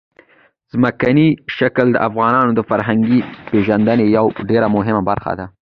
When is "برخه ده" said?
5.09-5.45